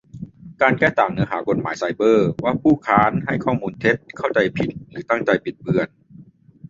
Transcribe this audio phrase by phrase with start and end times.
[0.61, 5.87] การแก้ต่างเนื้อหากฎหมายไซเบอร์ว่า ผู้ค้านให้ข้อมูลเท็จ เข้าใจผิด หรือตั้งใจบิดเบือน